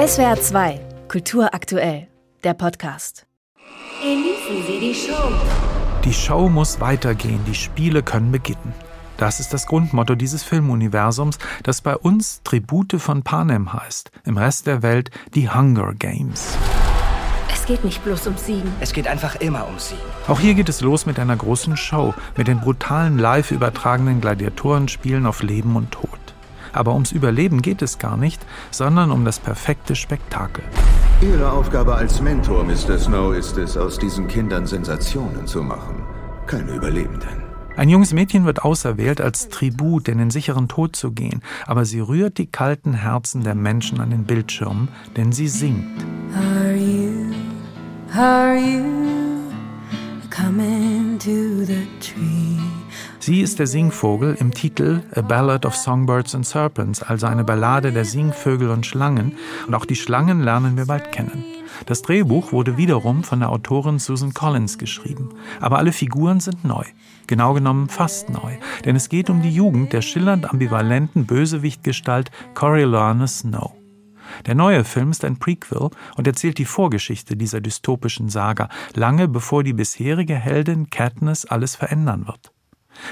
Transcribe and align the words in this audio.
SWR 0.00 0.40
2, 0.40 0.80
Kultur 1.08 1.52
aktuell, 1.52 2.08
der 2.42 2.54
Podcast. 2.54 3.26
Genießen 4.02 4.66
Sie 4.66 4.80
die 4.80 4.94
Show. 4.94 5.30
Die 6.02 6.14
Show 6.14 6.48
muss 6.48 6.80
weitergehen, 6.80 7.44
die 7.46 7.54
Spiele 7.54 8.02
können 8.02 8.32
beginnen. 8.32 8.72
Das 9.18 9.40
ist 9.40 9.52
das 9.52 9.66
Grundmotto 9.66 10.14
dieses 10.14 10.42
Filmuniversums, 10.42 11.38
das 11.64 11.82
bei 11.82 11.98
uns 11.98 12.40
Tribute 12.44 12.98
von 12.98 13.22
Panem 13.24 13.74
heißt, 13.74 14.10
im 14.24 14.38
Rest 14.38 14.66
der 14.66 14.82
Welt 14.82 15.10
die 15.34 15.50
Hunger 15.50 15.92
Games. 15.92 16.56
Es 17.52 17.66
geht 17.66 17.84
nicht 17.84 18.02
bloß 18.02 18.26
um 18.28 18.38
Siegen. 18.38 18.72
Es 18.80 18.94
geht 18.94 19.06
einfach 19.06 19.36
immer 19.36 19.68
um 19.68 19.78
Siegen. 19.78 20.00
Auch 20.28 20.40
hier 20.40 20.54
geht 20.54 20.70
es 20.70 20.80
los 20.80 21.04
mit 21.04 21.18
einer 21.18 21.36
großen 21.36 21.76
Show, 21.76 22.14
mit 22.38 22.48
den 22.48 22.60
brutalen 22.60 23.18
live 23.18 23.50
übertragenen 23.50 24.22
Gladiatorenspielen 24.22 25.26
auf 25.26 25.42
Leben 25.42 25.76
und 25.76 25.90
Tod. 25.90 26.19
Aber 26.72 26.94
ums 26.94 27.12
Überleben 27.12 27.62
geht 27.62 27.82
es 27.82 27.98
gar 27.98 28.16
nicht, 28.16 28.40
sondern 28.70 29.10
um 29.10 29.24
das 29.24 29.38
perfekte 29.38 29.96
Spektakel. 29.96 30.64
Ihre 31.20 31.52
Aufgabe 31.52 31.94
als 31.94 32.20
Mentor, 32.20 32.64
Mr. 32.64 32.98
Snow, 32.98 33.34
ist 33.34 33.56
es, 33.58 33.76
aus 33.76 33.98
diesen 33.98 34.26
Kindern 34.26 34.66
Sensationen 34.66 35.46
zu 35.46 35.62
machen. 35.62 36.02
Keine 36.46 36.72
Überlebenden. 36.72 37.42
Ein 37.76 37.88
junges 37.88 38.12
Mädchen 38.12 38.44
wird 38.44 38.64
auserwählt, 38.64 39.20
als 39.20 39.48
Tribut 39.48 40.08
in 40.08 40.18
den 40.18 40.30
sicheren 40.30 40.68
Tod 40.68 40.96
zu 40.96 41.12
gehen, 41.12 41.40
aber 41.66 41.84
sie 41.84 42.00
rührt 42.00 42.38
die 42.38 42.46
kalten 42.46 42.92
Herzen 42.92 43.42
der 43.42 43.54
Menschen 43.54 44.00
an 44.00 44.10
den 44.10 44.24
Bildschirmen, 44.24 44.88
denn 45.16 45.32
sie 45.32 45.48
singt. 45.48 46.04
Are 46.34 46.74
you, 46.74 47.32
are 48.14 48.58
you 48.58 49.50
coming 50.30 51.18
to 51.18 51.64
the 51.64 51.86
tree? 52.00 52.39
Sie 53.30 53.42
ist 53.42 53.60
der 53.60 53.68
Singvogel 53.68 54.36
im 54.40 54.52
Titel 54.52 55.02
A 55.14 55.20
Ballad 55.20 55.64
of 55.64 55.76
Songbirds 55.76 56.34
and 56.34 56.44
Serpents, 56.44 57.00
also 57.00 57.28
eine 57.28 57.44
Ballade 57.44 57.92
der 57.92 58.04
Singvögel 58.04 58.70
und 58.70 58.86
Schlangen. 58.86 59.36
Und 59.68 59.74
auch 59.76 59.84
die 59.84 59.94
Schlangen 59.94 60.40
lernen 60.40 60.76
wir 60.76 60.86
bald 60.86 61.12
kennen. 61.12 61.44
Das 61.86 62.02
Drehbuch 62.02 62.50
wurde 62.50 62.76
wiederum 62.76 63.22
von 63.22 63.38
der 63.38 63.50
Autorin 63.50 64.00
Susan 64.00 64.34
Collins 64.34 64.78
geschrieben. 64.78 65.28
Aber 65.60 65.78
alle 65.78 65.92
Figuren 65.92 66.40
sind 66.40 66.64
neu. 66.64 66.82
Genau 67.28 67.54
genommen 67.54 67.88
fast 67.88 68.30
neu. 68.30 68.56
Denn 68.84 68.96
es 68.96 69.08
geht 69.08 69.30
um 69.30 69.42
die 69.42 69.54
Jugend 69.54 69.92
der 69.92 70.02
schillernd 70.02 70.50
ambivalenten 70.50 71.26
Bösewichtgestalt 71.26 72.32
Coriolanus 72.54 73.38
Snow. 73.38 73.74
Der 74.46 74.56
neue 74.56 74.82
Film 74.82 75.12
ist 75.12 75.24
ein 75.24 75.38
Prequel 75.38 75.90
und 76.16 76.26
erzählt 76.26 76.58
die 76.58 76.64
Vorgeschichte 76.64 77.36
dieser 77.36 77.60
dystopischen 77.60 78.28
Saga, 78.28 78.68
lange 78.96 79.28
bevor 79.28 79.62
die 79.62 79.72
bisherige 79.72 80.34
Heldin 80.34 80.90
Katniss 80.90 81.44
alles 81.44 81.76
verändern 81.76 82.26
wird. 82.26 82.50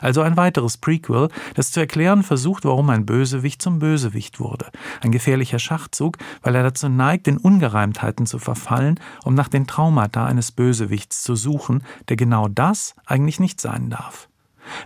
Also 0.00 0.22
ein 0.22 0.36
weiteres 0.36 0.76
Prequel, 0.76 1.28
das 1.54 1.70
zu 1.70 1.80
erklären 1.80 2.22
versucht, 2.22 2.64
warum 2.64 2.90
ein 2.90 3.06
Bösewicht 3.06 3.62
zum 3.62 3.78
Bösewicht 3.78 4.40
wurde. 4.40 4.66
Ein 5.00 5.12
gefährlicher 5.12 5.58
Schachzug, 5.58 6.18
weil 6.42 6.54
er 6.54 6.62
dazu 6.62 6.88
neigt, 6.88 7.28
in 7.28 7.38
Ungereimtheiten 7.38 8.26
zu 8.26 8.38
verfallen, 8.38 9.00
um 9.24 9.34
nach 9.34 9.48
den 9.48 9.66
Traumata 9.66 10.26
eines 10.26 10.52
Bösewichts 10.52 11.22
zu 11.22 11.36
suchen, 11.36 11.82
der 12.08 12.16
genau 12.16 12.48
das 12.48 12.94
eigentlich 13.06 13.40
nicht 13.40 13.60
sein 13.60 13.90
darf. 13.90 14.28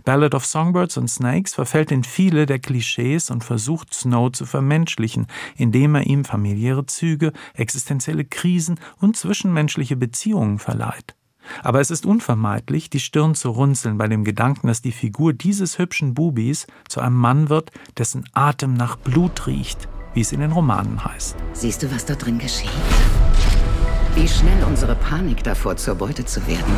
Ballad 0.04 0.34
of 0.34 0.44
Songbirds 0.44 0.98
and 0.98 1.10
Snakes 1.10 1.54
verfällt 1.54 1.92
in 1.92 2.04
viele 2.04 2.46
der 2.46 2.58
Klischees 2.58 3.30
und 3.30 3.44
versucht 3.44 3.94
Snow 3.94 4.30
zu 4.32 4.46
vermenschlichen, 4.46 5.26
indem 5.56 5.94
er 5.94 6.06
ihm 6.06 6.24
familiäre 6.24 6.86
Züge, 6.86 7.32
existenzielle 7.54 8.24
Krisen 8.24 8.80
und 9.00 9.16
zwischenmenschliche 9.16 9.96
Beziehungen 9.96 10.58
verleiht. 10.58 11.14
Aber 11.62 11.80
es 11.80 11.90
ist 11.90 12.06
unvermeidlich, 12.06 12.90
die 12.90 13.00
Stirn 13.00 13.34
zu 13.34 13.50
runzeln 13.50 13.98
bei 13.98 14.08
dem 14.08 14.24
Gedanken, 14.24 14.66
dass 14.66 14.82
die 14.82 14.92
Figur 14.92 15.32
dieses 15.32 15.78
hübschen 15.78 16.14
Bubis 16.14 16.66
zu 16.88 17.00
einem 17.00 17.16
Mann 17.16 17.48
wird, 17.48 17.70
dessen 17.96 18.24
Atem 18.32 18.74
nach 18.74 18.96
Blut 18.96 19.46
riecht, 19.46 19.88
wie 20.14 20.20
es 20.20 20.32
in 20.32 20.40
den 20.40 20.52
Romanen 20.52 21.04
heißt. 21.04 21.36
Siehst 21.52 21.82
du, 21.82 21.92
was 21.92 22.04
da 22.04 22.14
drin 22.14 22.38
geschieht? 22.38 22.70
Wie 24.14 24.28
schnell 24.28 24.64
unsere 24.64 24.94
Panik 24.96 25.44
davor, 25.44 25.76
zur 25.76 25.94
Beute 25.94 26.24
zu 26.24 26.44
werden, 26.46 26.72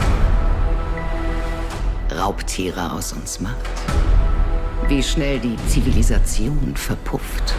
Raubtiere 2.13 2.93
aus 2.93 3.13
uns 3.13 3.41
macht. 3.41 3.57
Wie 4.89 5.03
schnell 5.03 5.39
die 5.39 5.57
Zivilisation 5.69 6.75
verpufft. 6.75 7.55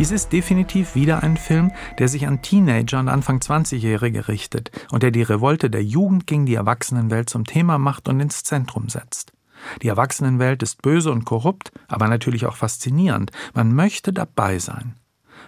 Dies 0.00 0.12
ist 0.12 0.32
definitiv 0.32 0.94
wieder 0.94 1.22
ein 1.22 1.36
Film, 1.36 1.72
der 1.98 2.08
sich 2.08 2.26
an 2.26 2.40
Teenager 2.40 3.00
und 3.00 3.10
Anfang 3.10 3.38
20-Jährige 3.40 4.28
richtet 4.28 4.70
und 4.90 5.02
der 5.02 5.10
die 5.10 5.20
Revolte 5.20 5.68
der 5.68 5.84
Jugend 5.84 6.26
gegen 6.26 6.46
die 6.46 6.54
Erwachsenenwelt 6.54 7.28
zum 7.28 7.44
Thema 7.44 7.76
macht 7.76 8.08
und 8.08 8.18
ins 8.18 8.42
Zentrum 8.42 8.88
setzt. 8.88 9.34
Die 9.82 9.88
Erwachsenenwelt 9.88 10.62
ist 10.62 10.80
böse 10.80 11.12
und 11.12 11.26
korrupt, 11.26 11.70
aber 11.86 12.08
natürlich 12.08 12.46
auch 12.46 12.56
faszinierend. 12.56 13.30
Man 13.52 13.74
möchte 13.74 14.14
dabei 14.14 14.58
sein. 14.58 14.94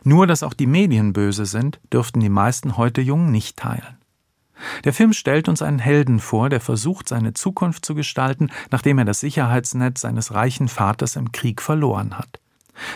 Nur, 0.04 0.26
dass 0.26 0.42
auch 0.42 0.52
die 0.52 0.66
Medien 0.66 1.14
böse 1.14 1.46
sind, 1.46 1.80
dürften 1.91 2.20
die 2.20 2.28
meisten 2.28 2.76
heute 2.76 3.00
Jungen 3.00 3.30
nicht 3.30 3.56
teilen. 3.56 3.96
Der 4.84 4.92
Film 4.92 5.14
stellt 5.14 5.48
uns 5.48 5.62
einen 5.62 5.78
Helden 5.78 6.20
vor, 6.20 6.50
der 6.50 6.60
versucht, 6.60 7.08
seine 7.08 7.32
Zukunft 7.32 7.86
zu 7.86 7.94
gestalten, 7.94 8.50
nachdem 8.70 8.98
er 8.98 9.06
das 9.06 9.20
Sicherheitsnetz 9.20 10.02
seines 10.02 10.34
reichen 10.34 10.68
Vaters 10.68 11.16
im 11.16 11.32
Krieg 11.32 11.62
verloren 11.62 12.18
hat. 12.18 12.41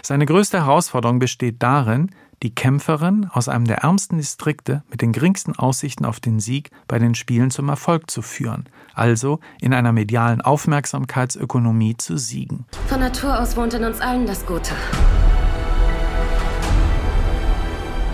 Seine 0.03 0.27
größte 0.27 0.65
Herausforderung 0.65 1.19
besteht 1.19 1.63
darin, 1.63 2.11
die 2.43 2.55
Kämpferin 2.55 3.29
aus 3.33 3.49
einem 3.49 3.65
der 3.65 3.79
ärmsten 3.79 4.19
Distrikte 4.19 4.83
mit 4.91 5.01
den 5.01 5.13
geringsten 5.13 5.57
Aussichten 5.57 6.05
auf 6.05 6.21
den 6.21 6.39
Sieg 6.39 6.71
bei 6.87 6.99
den 6.99 7.15
Spielen 7.15 7.51
zum 7.51 7.69
Erfolg 7.69 8.11
zu 8.11 8.23
führen, 8.23 8.69
also 8.95 9.41
in 9.61 9.73
einer 9.73 9.93
medialen 9.93 10.41
Aufmerksamkeitsökonomie 10.43 11.97
zu 11.97 12.19
siegen. 12.19 12.67
Von 12.89 13.01
Natur 13.01 13.41
aus 13.41 13.57
wohnt 13.57 13.75
in 13.75 13.85
uns 13.85 14.01
allen 14.01 14.27
das 14.27 14.45
Gute. 14.45 14.73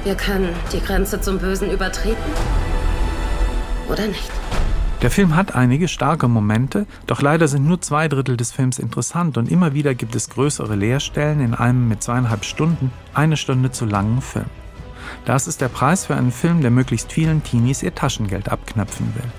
Wir 0.05 0.15
können 0.17 0.55
die 0.73 0.81
Grenze 0.81 1.21
zum 1.21 1.39
Bösen 1.39 1.71
übertreten 1.71 2.33
oder 3.89 4.07
nicht. 4.07 4.31
Der 5.03 5.11
Film 5.11 5.35
hat 5.35 5.57
einige 5.57 5.89
starke 5.89 6.29
Momente, 6.29 6.87
doch 7.09 7.23
leider 7.23 7.49
sind 7.49 7.67
nur 7.67 7.81
zwei 7.81 8.07
Drittel 8.07 8.37
des 8.37 8.53
Films 8.53 8.79
interessant 8.79 9.37
und 9.37 9.51
immer 9.51 9.75
wieder 9.75 9.97
gibt 9.97 10.15
es 10.15 10.31
größere 10.31 10.77
Leerstellen 10.77 11.41
in 11.41 11.55
einem 11.55 11.89
mit 11.89 12.05
zweieinhalb 12.05 12.45
Stunden, 12.45 12.93
eine 13.13 13.37
Stunde 13.37 13.73
zu 13.73 13.85
langen 13.85 14.21
Film. 14.23 14.47
Das 15.25 15.49
ist 15.49 15.61
der 15.61 15.69
Preis 15.69 16.07
für 16.07 16.15
einen 16.15 16.31
Film, 16.31 16.61
der 16.61 16.71
möglichst 16.71 17.11
vielen 17.11 17.43
Teenies 17.43 17.83
ihr 17.83 17.97
Taschengeld 17.97 18.49
abknöpfen 18.49 19.13
will. 19.17 19.31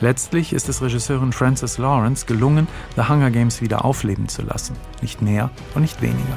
Letztlich 0.00 0.52
ist 0.52 0.68
es 0.68 0.82
Regisseurin 0.82 1.32
Frances 1.32 1.78
Lawrence 1.78 2.26
gelungen, 2.26 2.66
The 2.96 3.08
Hunger 3.08 3.30
Games 3.30 3.62
wieder 3.62 3.84
aufleben 3.84 4.28
zu 4.28 4.42
lassen. 4.42 4.74
Nicht 5.00 5.22
mehr 5.22 5.50
und 5.76 5.82
nicht 5.82 6.02
weniger. 6.02 6.36